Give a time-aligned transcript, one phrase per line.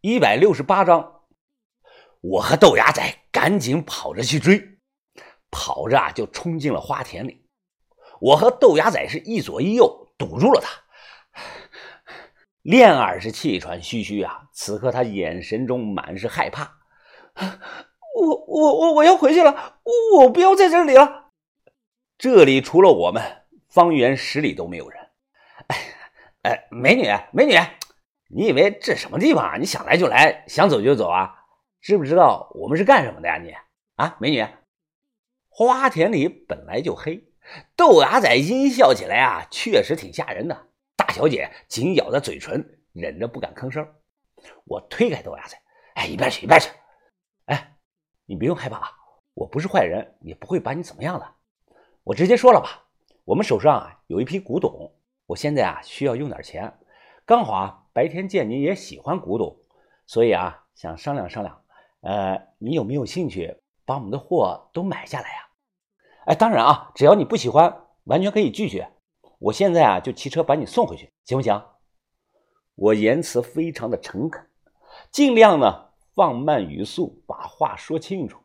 [0.00, 1.22] 一百六十八章。
[2.20, 3.02] 我和豆芽仔
[3.32, 4.78] 赶紧跑着去追，
[5.50, 7.44] 跑着啊就冲进了花田里。
[8.20, 11.40] 我和豆芽仔是一左一右堵住了他。
[12.62, 16.78] 恋儿是气喘吁吁啊，此刻他眼神中满是害怕。
[18.14, 19.80] 我我我我要回去了，
[20.14, 21.30] 我不要在这里了。
[22.16, 23.22] 这里除了我们，
[23.68, 25.00] 方圆十里都没有人。
[25.68, 25.76] 哎
[26.42, 27.54] 哎，美女美女，
[28.28, 29.56] 你以为这什么地方啊？
[29.56, 31.34] 你想来就来，想走就走啊？
[31.80, 33.38] 知不知道我们是干什么的呀？
[33.38, 33.54] 你
[33.96, 34.46] 啊，美女，
[35.48, 37.32] 花田里本来就黑，
[37.74, 40.68] 豆芽仔阴笑起来啊，确实挺吓人的。
[40.96, 43.86] 大小姐紧咬着嘴唇，忍着不敢吭声。
[44.64, 45.56] 我推开豆芽仔，
[45.94, 46.68] 哎，一边去，一边去。
[47.46, 47.76] 哎，
[48.26, 48.90] 你不用害怕啊，
[49.34, 51.34] 我不是坏人，也不会把你怎么样的。
[52.04, 52.84] 我直接说了吧，
[53.24, 54.92] 我们手上啊有一批古董，
[55.26, 56.72] 我现在啊需要用点钱，
[57.28, 59.54] 刚好啊白天见你也喜欢古董，
[60.06, 61.62] 所以啊想商量商量。
[62.00, 65.48] 呃，你有没有兴趣把我们的货都买下来呀？
[66.24, 68.90] 哎，当然啊，只要你不喜欢，完全可以拒绝。
[69.40, 71.62] 我现在啊就骑车把你送回去，行不行？
[72.76, 74.48] 我言辞非常的诚恳，
[75.10, 78.38] 尽量呢放慢语速，把话说清楚。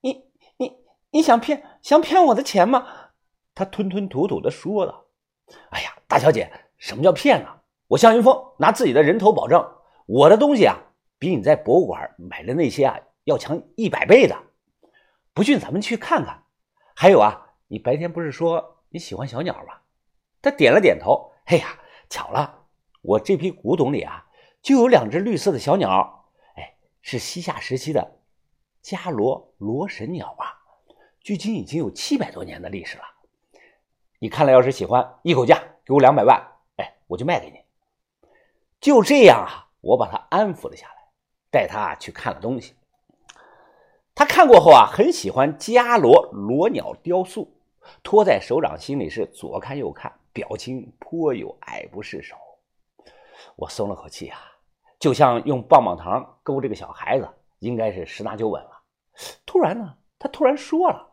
[0.00, 0.26] 你
[0.58, 0.76] 你
[1.10, 2.86] 你想骗想骗我的钱吗？
[3.52, 5.06] 他吞吞吐吐的说道。
[5.70, 7.58] 哎呀，大小姐，什么叫骗呢？
[7.92, 9.70] 我向云峰拿自己的人头保证，
[10.06, 10.78] 我的东西啊。
[11.18, 14.36] 比你在博物馆买的那些啊要强一百倍的，
[15.34, 16.42] 不信咱们去看看。
[16.96, 19.74] 还有啊，你白天不是说你喜欢小鸟吗？
[20.40, 21.32] 他点了点头。
[21.44, 22.64] 哎呀，巧了，
[23.02, 24.26] 我这批古董里啊
[24.62, 28.20] 就有两只绿色的小鸟，哎，是西夏时期的
[28.80, 30.48] 伽罗罗神鸟啊，
[31.20, 33.04] 距今已经有七百多年的历史了。
[34.18, 36.42] 你看了要是喜欢，一口价给我两百万，
[36.78, 37.61] 哎，我就卖给你。
[38.82, 40.92] 就这样啊，我把他安抚了下来。
[41.50, 42.74] 带他去看了东西，
[44.14, 47.46] 他看过后啊，很喜欢伽罗罗鸟雕塑，
[48.02, 52.34] 托在手掌心里是左看右看，表情颇有爱不释手。
[53.56, 54.38] 我松了口气啊，
[54.98, 58.70] 就像用棒棒糖勾这个小孩子，应该是十拿九稳了。
[59.44, 61.10] 突然呢，他突然说了：“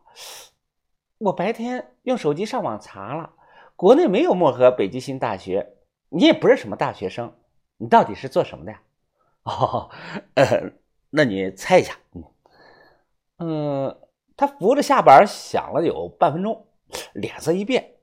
[1.20, 3.34] 我白天用手机上网查了，
[3.76, 5.74] 国内没有漠河北极星大学，
[6.08, 7.34] 你也不是什么大学生，
[7.80, 8.82] 你到底是做什么的呀？”
[9.42, 9.90] 哦，
[10.34, 10.72] 呃，
[11.08, 12.24] 那你猜一下，嗯，
[13.38, 14.00] 嗯，
[14.36, 16.68] 他扶着下巴想了有半分钟，
[17.14, 17.96] 脸色一变，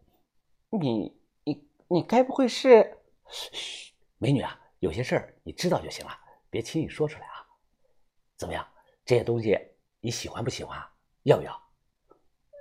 [0.72, 2.98] 你你你该不会是？
[3.30, 6.12] 嘘，美女啊，有些事儿你知道就行了，
[6.50, 7.46] 别轻易说出来啊。
[8.36, 8.68] 怎么样，
[9.06, 9.58] 这些东西
[10.00, 10.84] 你喜欢不喜欢？
[11.22, 11.62] 要不要？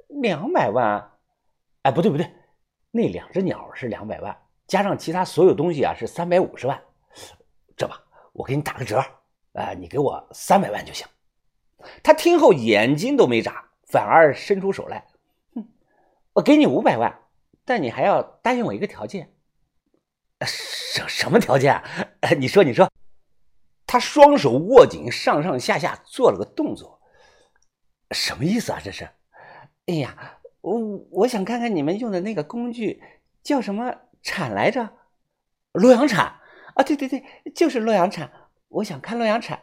[0.09, 1.19] 两百万？
[1.81, 2.31] 哎，不对不对，
[2.91, 6.83] 那两只鸟是两百万，加上其他所有东西啊是三百五十万。
[8.36, 9.02] 我给你打个折，
[9.54, 11.06] 啊，你给我三百万就行。
[12.02, 15.06] 他听后眼睛都没眨，反而伸出手来，
[15.54, 15.66] 哼，
[16.34, 17.19] 我给你五百万，
[17.64, 19.32] 但你还要答应我一个条件。
[20.44, 21.84] 什什么条件啊？
[22.38, 22.91] 你说，你说。
[23.86, 27.00] 他双手握紧，上上下下做了个动作，
[28.10, 28.80] 什么意思啊？
[28.82, 29.08] 这是？
[29.86, 30.78] 哎呀，我
[31.10, 33.03] 我想看看你们用的那个工具
[33.42, 34.91] 叫什么铲来着？
[35.72, 36.41] 洛阳铲。
[36.76, 38.31] 啊，对对对，就是洛阳铲。
[38.69, 39.59] 我想看洛阳铲，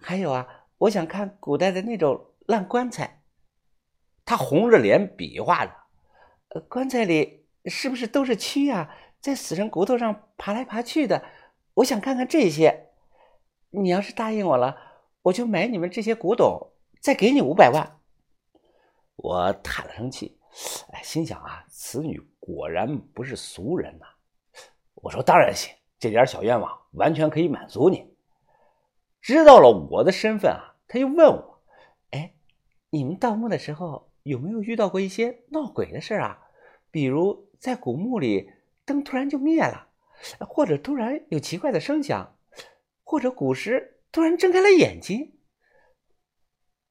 [0.00, 3.22] 还有啊，我想看古代的那种烂棺材。
[4.24, 5.72] 他红着脸比划着，
[6.48, 11.22] 呃，棺材里是不是都是蛆啊，在死人骨头上爬来爬去的？
[11.74, 12.92] 我想看看这些。
[13.70, 14.78] 你要是答应我了，
[15.20, 16.72] 我就买你们这些古董，
[17.02, 18.00] 再给你五百万。
[19.16, 20.40] 我叹了声气，
[20.92, 24.06] 哎，心想啊，此女果然不是俗人呐。
[24.94, 25.74] 我说当然行。
[25.98, 28.14] 这点小愿望完全可以满足你。
[29.20, 31.62] 知道了我的身份啊，他又问我
[32.12, 32.34] ：“哎，
[32.90, 36.40] 你们盗墓的时候有没有遇到过一些闹鬼的事啊？
[36.90, 38.50] 比如在古墓里
[38.84, 39.88] 灯突然就灭了，
[40.48, 42.38] 或者突然有奇怪的声响，
[43.02, 45.38] 或者古尸突然睁开了眼睛。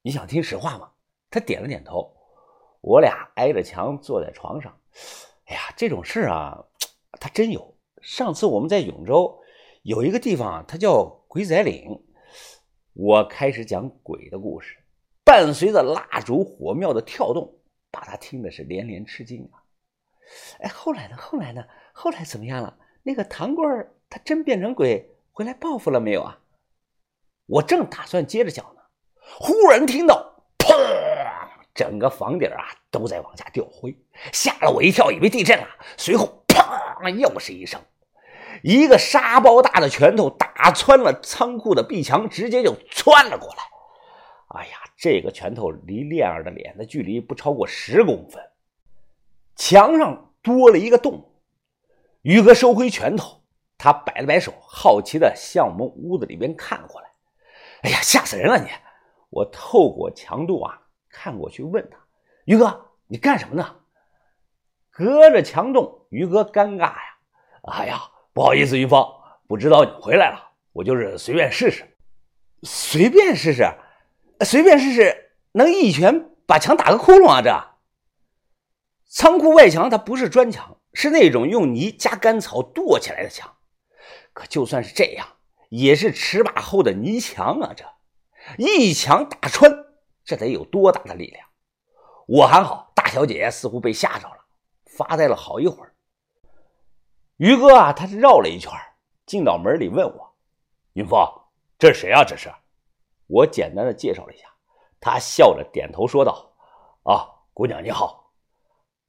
[0.01, 0.91] 你想听实话吗？”
[1.31, 2.13] 他点了点头。
[2.81, 4.79] 我俩挨着墙坐在床上。
[5.45, 6.65] 哎呀，这种事啊，
[7.19, 7.76] 他真有。
[8.01, 9.39] 上次我们在永州
[9.83, 12.03] 有一个地方，它叫鬼仔岭。
[12.93, 14.75] 我开始讲鬼的故事，
[15.23, 17.59] 伴随着蜡烛火苗的跳动，
[17.91, 19.61] 把他听的是连连吃惊啊！
[20.59, 21.15] 哎，后来呢？
[21.17, 21.63] 后来呢？
[21.93, 22.77] 后来怎么样了？
[23.03, 26.39] 那个唐贵儿他真变成鬼回来报复了没有啊？
[27.45, 28.81] 我正打算接着讲呢，
[29.39, 30.75] 忽然听到砰，
[31.73, 33.95] 整个房顶啊都在往下掉灰，
[34.33, 35.67] 吓了我一跳，以为地震了。
[35.97, 36.43] 随后
[37.01, 37.81] 砰，又是一声。
[38.63, 43.63] 一个沙包大的拳头打穿了仓库的壁墙，直接就窜了过来。
[44.59, 48.41] 哎呀，这个拳头离恋儿的脸的距离不超过十公分，
[49.55, 51.29] 墙上多了一个洞。
[52.21, 53.41] 于哥收回拳头，
[53.77, 57.07] 他摆了摆手，好奇的向我们屋子里边看过来。
[57.83, 58.69] 哎呀，吓死人了你！
[59.29, 61.97] 我透过墙洞啊看过去，问他
[62.45, 63.75] ：“于哥，你干什么呢？”
[64.97, 67.17] 隔着墙洞，于哥尴尬呀。
[67.71, 68.01] 哎呀，
[68.33, 69.07] 不好意思，于芳，
[69.47, 71.85] 不知道你回来了，我就是随便试试，
[72.63, 73.63] 随便试试。
[74.41, 77.41] 随便试试，能一拳把墙打个窟窿啊！
[77.43, 77.77] 这
[79.07, 83.55] 仓库外墙它不是砖墙，是那种用泥加干草垛起来的墙。
[84.33, 85.27] 可就算是这样，
[85.69, 87.73] 也是尺把厚的泥墙啊！
[87.75, 87.85] 这
[88.57, 89.71] 一墙打穿，
[90.23, 91.47] 这得有多大的力量？
[92.27, 94.36] 我还好，大小姐似乎被吓着了，
[94.97, 95.93] 发呆了好一会儿。
[97.37, 98.71] 于哥啊，他是绕了一圈，
[99.27, 100.35] 进到门里问我
[100.93, 101.19] ：“云峰，
[101.77, 102.23] 这是谁啊？
[102.23, 102.51] 这是？”
[103.27, 104.47] 我简单的介绍了一下，
[104.99, 106.51] 他笑着点头说道
[107.05, 108.33] ：“啊，姑娘你好。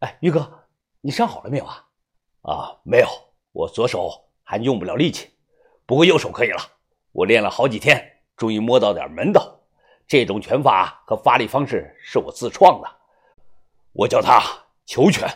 [0.00, 0.66] 哎，于哥，
[1.00, 1.88] 你伤好了没有啊？
[2.42, 3.08] 啊，没有，
[3.52, 4.10] 我左手
[4.42, 5.30] 还用不了力气，
[5.86, 6.60] 不过右手可以了。
[7.12, 9.58] 我练了好几天，终于摸到点门道。
[10.06, 12.88] 这种拳法和发力方式是我自创的，
[13.92, 14.42] 我叫它
[14.84, 15.26] 球拳。”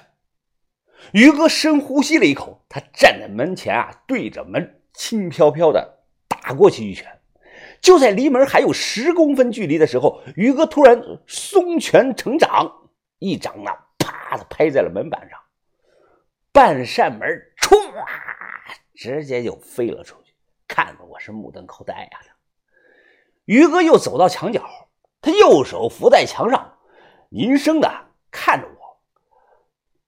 [1.13, 7.19] 于哥深呼吸了一口，他站在门前啊，对着门轻飘飘的打过去一拳。
[7.81, 15.39] 就在离门还有十公分距离的时候，于哥突然松拳成掌，一掌啊，啪的拍在了门板上，
[16.53, 17.29] 半扇门
[17.61, 17.77] 唰，
[18.95, 20.33] 直接就飞了出去，
[20.69, 22.19] 看得我是目瞪口呆呀！
[23.45, 24.63] 于哥又走到墙角，
[25.21, 26.79] 他右手扶在墙上，
[27.31, 27.91] 凝声的
[28.31, 28.72] 看着我：“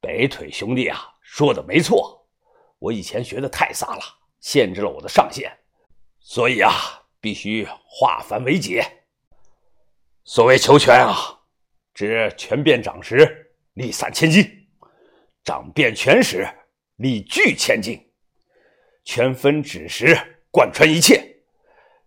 [0.04, 2.28] 北腿兄弟啊，说的没错，
[2.78, 4.02] 我以前学的太杂了，
[4.40, 5.50] 限制了我的上限，
[6.20, 6.70] 所以啊。”
[7.24, 8.84] 必须化繁为简。
[10.24, 11.40] 所谓求全啊，
[11.94, 14.46] 指拳变掌时力散千斤，
[15.42, 16.46] 掌变拳时
[16.96, 17.98] 力聚千斤。
[19.04, 20.14] 拳分指时
[20.50, 21.34] 贯穿一切，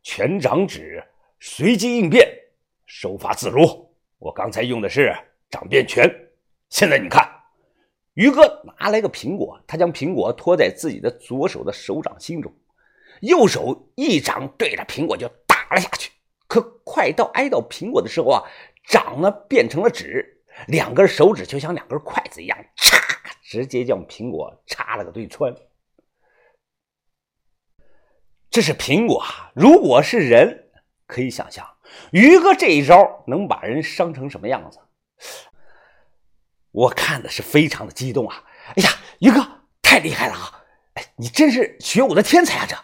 [0.04, 1.04] 拳掌指
[1.40, 2.32] 随机应变，
[2.86, 3.92] 手法自如。
[4.20, 5.12] 我刚才用的是
[5.50, 6.08] 掌变拳，
[6.70, 7.28] 现在你看，
[8.18, 12.52] 于哥拿来个苹果，他将苹果托在自己的左手的手掌心中。
[13.22, 16.12] 右手一掌对着苹果就打了下去，
[16.48, 18.42] 可快到挨到苹果的时候啊，
[18.88, 22.98] 掌呢变成了纸，两根手指就像两根筷子一样，插，
[23.44, 25.56] 直接将苹果插了个对穿。
[28.50, 29.52] 这是苹果啊！
[29.54, 30.72] 如果是人，
[31.06, 31.64] 可以想象
[32.12, 34.80] 于哥这一招能把人伤成什么样子。
[36.78, 38.44] 我看的是非常的激动啊！
[38.76, 39.44] 哎呀，于哥
[39.82, 40.64] 太厉害了啊！
[40.94, 42.68] 哎，你真是学武的天才啊！
[42.70, 42.78] 这。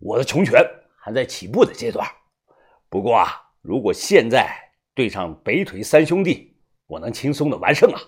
[0.00, 0.60] 我的穷拳
[0.98, 2.04] 还在起步的阶段，
[2.88, 4.52] 不过啊，如果现在
[4.94, 6.56] 对上北腿三兄弟，
[6.88, 8.00] 我能轻松的完胜啊！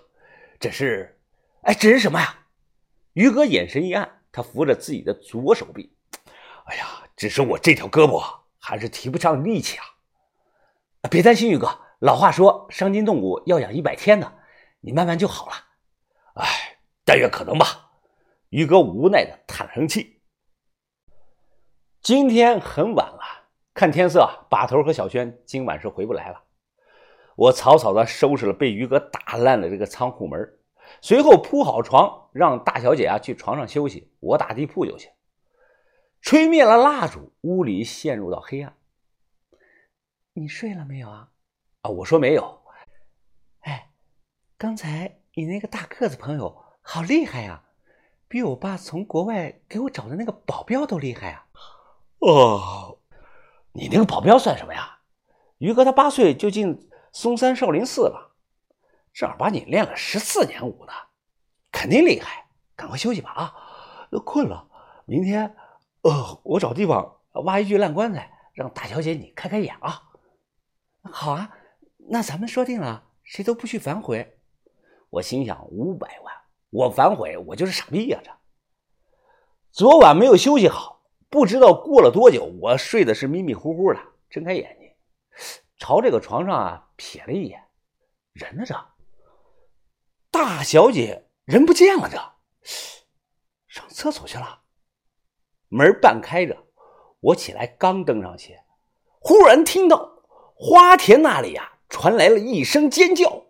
[0.58, 1.20] 这是，
[1.62, 2.36] 哎，这是什么呀？
[3.12, 5.96] 于哥眼神一暗，他扶着自己的左手臂。
[6.64, 8.20] 哎呀，只是我这条胳膊
[8.58, 9.84] 还是提不上力气啊！
[11.08, 14.32] 别担心，于哥，老话说伤筋动骨要养一百天呢，
[14.80, 15.52] 你慢慢就好了。
[16.34, 17.90] 哎，但愿可能吧。
[18.48, 20.22] 于哥无奈的叹了声气。
[22.00, 23.20] 今天很晚了，
[23.74, 26.44] 看天色，把头和小轩今晚是回不来了。
[27.36, 30.58] 我草草的收拾了被于哥打烂的这个仓库门，
[31.00, 35.10] 随后铺好床，让大小姐啊去床上休息，我打地铺就行。
[36.22, 38.76] 吹灭了蜡烛，屋里陷入到黑暗。
[40.32, 41.30] 你睡了没有啊？
[41.82, 42.59] 啊，我说没有。
[44.60, 47.64] 哎，刚才你那个大个子朋友好厉害呀，
[48.28, 51.46] 比我爸从国外给我找的那个保镖都厉害啊！
[52.18, 52.98] 哦，
[53.72, 54.98] 你那个保镖算什么呀？
[55.56, 58.36] 于哥他八岁就进嵩山少林寺了，
[59.14, 60.92] 正儿八经练了十四年武呢，
[61.72, 62.46] 肯定厉害。
[62.76, 63.54] 赶快休息吧啊，
[64.26, 64.68] 困了。
[65.06, 65.56] 明天，
[66.02, 70.02] 呃，我找地方挖一具烂棺材，让大小姐你开开眼啊。
[71.02, 71.56] 好啊，
[72.10, 74.36] 那咱们说定了，谁都不许反悔。
[75.10, 76.34] 我心想，五百万，
[76.70, 78.20] 我反悔，我就是傻逼呀！
[78.24, 78.30] 这
[79.72, 81.02] 昨晚没有休息好。
[81.28, 84.88] 不知道过了多久，我睡的是迷迷糊糊的，睁开眼睛，
[85.78, 87.62] 朝这个床上啊瞥了一眼，
[88.32, 88.64] 人呢？
[88.64, 88.74] 这
[90.32, 92.18] 大小姐人不见了，这
[93.68, 94.62] 上厕所去了。
[95.68, 96.56] 门半开着，
[97.20, 98.58] 我起来刚登上去，
[99.20, 100.12] 忽然听到
[100.56, 103.44] 花田那里呀传来了一声尖叫。